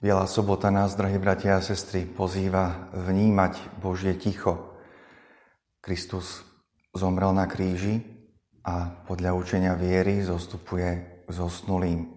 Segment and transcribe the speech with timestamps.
[0.00, 4.72] Biela sobota nás, drahí bratia a sestry, pozýva vnímať Božie ticho.
[5.84, 6.40] Kristus
[6.96, 8.00] zomrel na kríži
[8.64, 12.16] a podľa učenia viery zostupuje zosnulým.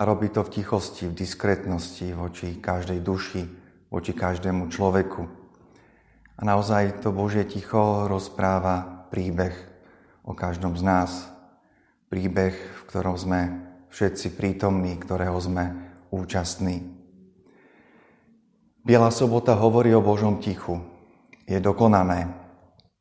[0.00, 3.52] A robí to v tichosti, v diskrétnosti voči každej duši,
[3.92, 5.28] voči každému človeku.
[6.34, 9.52] A naozaj to Božie ticho rozpráva príbeh
[10.24, 11.28] o každom z nás.
[12.08, 13.40] Príbeh, v ktorom sme
[13.92, 16.84] všetci prítomní, ktorého sme účastní.
[18.84, 20.84] Biela sobota hovorí o Božom tichu.
[21.48, 22.28] Je dokonané.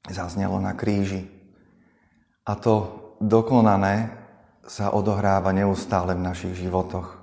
[0.08, 1.28] Zaznelo na kríži.
[2.48, 4.12] A to dokonané
[4.64, 7.20] sa odohráva neustále v našich životoch.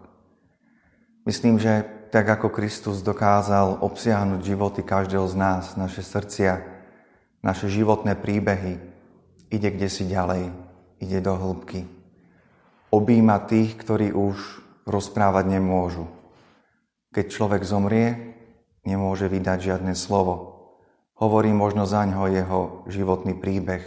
[1.25, 6.61] Myslím, že tak ako Kristus dokázal obsiahnuť životy každého z nás, naše srdcia,
[7.41, 8.77] naše životné príbehy,
[9.49, 10.53] ide kde si ďalej,
[11.01, 11.87] ide do hĺbky.
[12.91, 14.37] Obíma tých, ktorí už
[14.87, 16.07] rozprávať nemôžu.
[17.11, 18.37] Keď človek zomrie,
[18.87, 20.63] nemôže vydať žiadne slovo.
[21.19, 23.83] Hovorí možno za ňo jeho životný príbeh.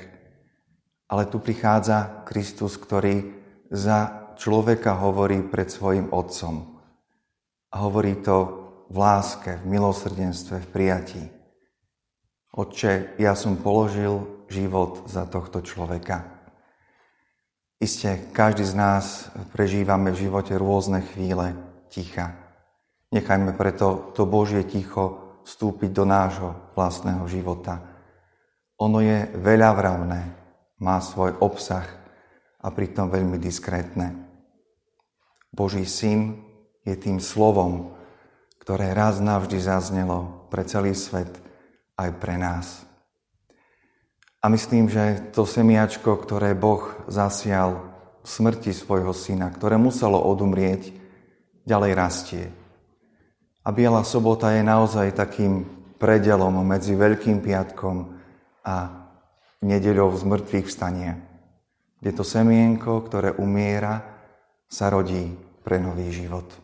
[1.10, 3.34] Ale tu prichádza Kristus, ktorý
[3.74, 6.82] za človeka hovorí pred svojim Otcom.
[7.74, 11.24] A hovorí to v láske, v milosrdenstve, v prijatí.
[12.54, 16.33] Otče, ja som položil život za tohto človeka.
[17.84, 21.52] Isté, každý z nás prežívame v živote rôzne chvíle
[21.92, 22.32] ticha.
[23.12, 27.84] Nechajme preto to Božie ticho vstúpiť do nášho vlastného života.
[28.80, 30.22] Ono je veľavravné,
[30.80, 31.84] má svoj obsah
[32.64, 34.16] a pritom veľmi diskrétne.
[35.52, 36.40] Boží syn
[36.88, 38.00] je tým slovom,
[38.64, 41.36] ktoré raz navždy zaznelo pre celý svet
[42.00, 42.88] aj pre nás.
[44.44, 47.80] A myslím, že to semiačko, ktoré Boh zasial
[48.22, 50.92] v smrti svojho syna, ktoré muselo odumrieť,
[51.64, 52.44] ďalej rastie
[53.64, 55.64] a Biela sobota je naozaj takým
[55.96, 58.12] predelom medzi Veľkým piatkom
[58.68, 59.08] a
[59.64, 61.16] nedeľou z mŕtvych vstania,
[62.04, 64.04] kde to semienko, ktoré umiera,
[64.68, 65.32] sa rodí
[65.64, 66.63] pre nový život.